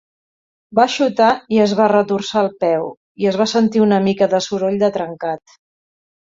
Va 0.77 0.85
xutar 0.93 1.27
i 1.57 1.59
es 1.65 1.75
va 1.79 1.89
retorçar 1.93 2.41
el 2.45 2.49
peu, 2.63 2.87
i 3.25 3.29
es 3.33 3.37
va 3.43 3.47
sentir 3.53 3.85
una 3.89 4.01
mica 4.07 4.29
de 4.33 4.41
soroll 4.47 4.81
de 4.87 4.91
trencat. 4.99 5.55